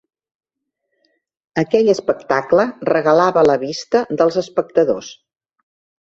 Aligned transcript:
Aquell 1.63 1.91
espectacle 1.93 2.65
regalava 2.89 3.43
la 3.49 3.57
vista 3.65 4.01
dels 4.23 4.39
espectadors. 4.43 5.11